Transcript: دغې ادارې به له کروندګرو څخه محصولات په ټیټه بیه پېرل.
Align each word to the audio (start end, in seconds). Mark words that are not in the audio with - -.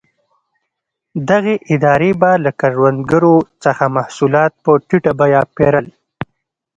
دغې 1.29 1.55
ادارې 1.73 2.11
به 2.21 2.31
له 2.43 2.51
کروندګرو 2.59 3.35
څخه 3.63 3.83
محصولات 3.97 4.51
په 4.63 4.71
ټیټه 4.87 5.11
بیه 5.19 5.41
پېرل. 5.55 5.87